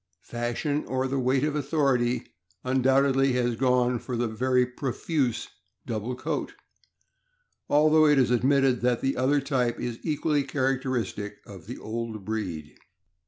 [0.23, 2.25] Fashion, or the weight of authority,
[2.63, 5.49] undoubtedly has gone for the very profuse
[5.85, 6.55] double coat,
[7.69, 12.73] although it is admitted that the other type is equally characteristic of the old breed.